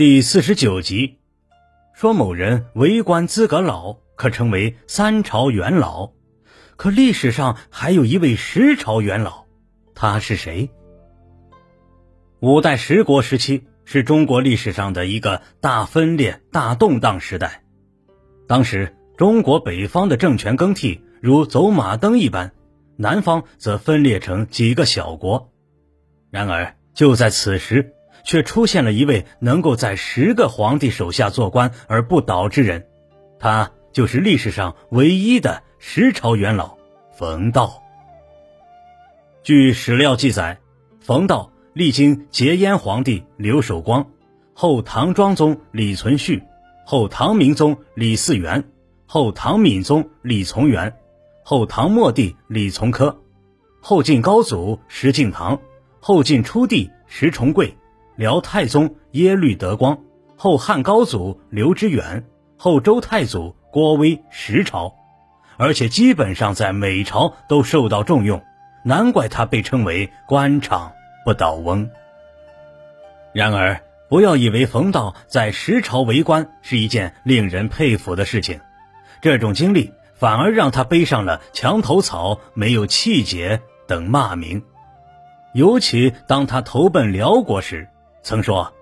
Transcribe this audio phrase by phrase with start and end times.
[0.00, 1.18] 第四十九集，
[1.92, 6.12] 说某人为官资格老，可称为三朝元老。
[6.76, 9.44] 可历史上还有一位十朝元老，
[9.94, 10.70] 他是谁？
[12.40, 17.62] 五代十国时期是中国历史上的一个大分裂、大动荡时代。
[18.48, 22.52] 当时中国北方的政权更替如走马灯一般，
[22.96, 25.52] 南方则分裂成几个小国。
[26.30, 27.92] 然而就在此时。
[28.24, 32.86] 却出现了一位能够在十个皇帝手下做官而不倒之人，
[33.38, 36.76] 他就是历史上唯一的十朝元老
[37.12, 37.82] 冯道。
[39.42, 40.58] 据史料记载，
[41.00, 44.06] 冯道历经节燕皇帝刘守光、
[44.52, 46.42] 后唐庄宗李存勖、
[46.84, 48.62] 后唐明宗李嗣源、
[49.06, 50.94] 后唐敏宗李从元、
[51.42, 53.16] 后唐末帝李从珂、
[53.80, 55.58] 后晋高祖石敬瑭、
[56.00, 57.74] 后晋初帝石重贵。
[58.20, 59.98] 辽太宗耶律德光，
[60.36, 62.26] 后汉高祖刘知远，
[62.58, 64.92] 后周太祖郭威十朝，
[65.56, 68.42] 而且基本上在每朝都受到重用，
[68.84, 70.92] 难怪他被称为官场
[71.24, 71.88] 不倒翁。
[73.32, 78.60] 然而，不要以为冯道在十朝为官是一件令人佩服的事情，
[79.22, 84.62] 这种经历反而让他背上了“墙头草”“没有气节”等骂名，
[85.54, 87.88] 尤其当他投奔辽国时。
[88.22, 88.72] 曾说，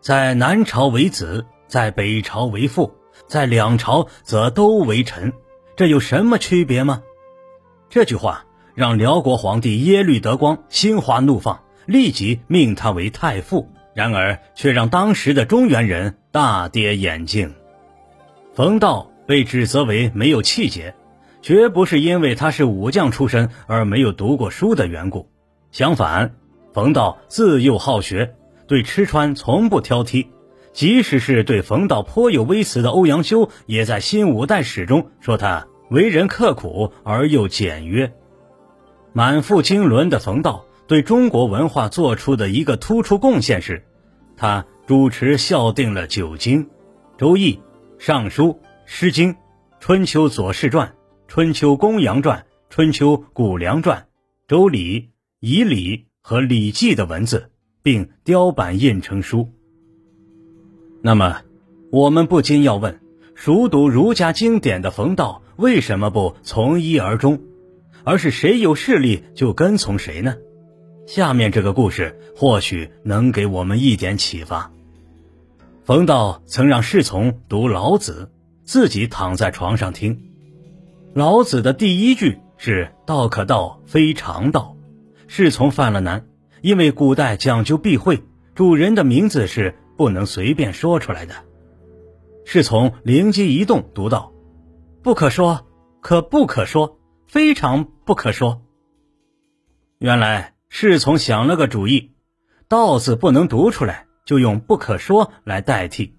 [0.00, 2.92] 在南朝为子，在北朝为父，
[3.26, 5.32] 在两朝则都为臣，
[5.76, 7.02] 这有什么区别吗？
[7.88, 13.70] 这句话让辽国皇帝耶律德光心花怒放，立即命他为太傅。
[13.94, 17.54] 然而，却让当时的中原人大跌眼镜。
[18.52, 20.94] 冯道被指责为没有气节，
[21.42, 25.30] 绝不是因为他是武将出身而没有读过书的缘故。
[25.70, 26.34] 相反，
[26.72, 28.34] 冯道自幼好学。
[28.66, 30.26] 对吃穿从不挑剔，
[30.72, 38.12] 即使是对冯道颇有微词的欧阳修，也在《新五代史》中说他为人刻苦而又简约。
[39.12, 43.84] 满腹经纶的冯道对中国文化做出的一个突出贡献是，
[44.36, 46.64] 他主持校订了九经：
[47.16, 47.52] 《周易》
[47.98, 48.46] 《尚书》
[48.84, 49.32] 《诗经》
[49.78, 50.88] 《春秋左氏传》
[51.28, 52.38] 《春秋公羊传》
[52.70, 53.98] 《春秋谷梁传》
[54.48, 55.00] 《周礼》
[55.38, 57.50] 《仪礼》和《礼记》的文字。
[57.84, 59.50] 并雕版印成书。
[61.02, 61.42] 那么，
[61.92, 62.98] 我们不禁要问：
[63.34, 67.42] 熟读儒家经典的冯道为什么不从一而终，
[68.02, 70.34] 而是谁有势力就跟从谁呢？
[71.06, 74.72] 下面这个故事或许能给我们一点启发。
[75.84, 78.30] 冯道曾让侍从读老子，
[78.64, 80.22] 自己躺在床上听。
[81.12, 84.74] 老子的第一句是“道可道，非常道”，
[85.28, 86.26] 侍从犯了难。
[86.64, 88.22] 因为古代讲究避讳，
[88.54, 91.34] 主人的名字是不能随便说出来的。
[92.46, 94.32] 侍从灵机一动，读道
[95.04, 95.66] ：“不可说，
[96.00, 96.98] 可不可说，
[97.28, 98.62] 非常不可说。”
[100.00, 102.12] 原来侍从想了个主意
[102.66, 106.16] ，“道”字不能读出来，就用“不可说”来代替。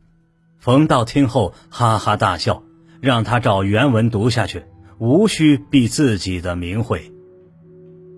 [0.60, 2.62] 冯道听后哈哈大笑，
[3.02, 4.64] 让他照原文读下去，
[5.00, 7.15] 无需避自己的名讳。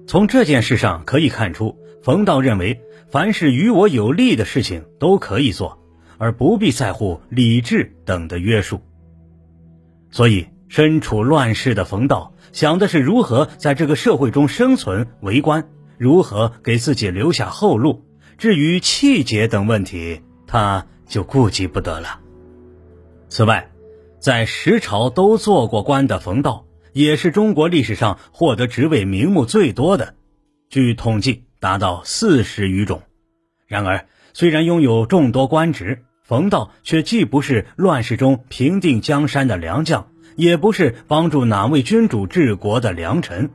[0.08, 1.78] 从这件事上可以看出。
[2.02, 2.82] 冯道认为，
[3.12, 5.78] 凡是与我有利的事情都可以做，
[6.18, 8.80] 而不必在乎礼制等的约束。
[10.10, 15.68] 所以，身处乱世的冯道想的是如何在这个社会中生存为官，
[15.98, 18.06] 如何给自己留下后路。
[18.38, 22.22] 至于气节等问题，他就顾及不得了。
[23.28, 23.70] 此外，
[24.20, 26.66] 在十朝都做过官的冯道，
[26.98, 30.16] 也是中国历史上获得职位名目最多的。
[30.70, 31.44] 据统计。
[31.60, 33.02] 达到四十余种。
[33.66, 43.50] 然而，虽然拥有众多官职，冯道却既不是乱世中平定江山的良将，也不是帮助哪位君主治国的良臣。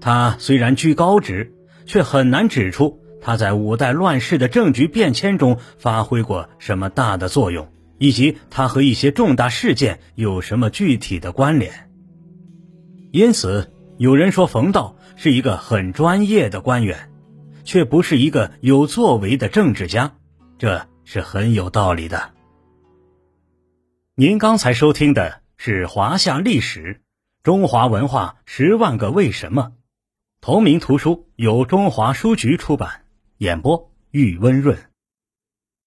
[0.00, 1.52] 他虽然居高职，
[1.86, 7.68] 却很难指出他在五代乱世的政局变迁中发挥过什么大的作用，
[7.98, 11.87] 以及他和一些重大事件有什么具体的关联。
[13.18, 14.94] 因此，有人说冯道。
[15.16, 17.10] 是一个很专业的官员，
[17.64, 20.14] 却不是一个有作为的政治家，
[20.58, 22.30] 这是很有道理的。
[24.14, 27.00] 您刚才收听的是《华夏历史：
[27.42, 29.62] 中华文化十万个为什么》，
[30.40, 33.02] 同名图书由中华书局出版，
[33.38, 34.78] 演播玉温润。